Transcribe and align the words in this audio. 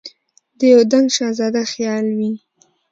د 0.57 0.59
یو 0.73 0.81
دنګ 0.91 1.07
شهزاده 1.17 1.63
خیال 1.71 2.05
وي 2.17 2.31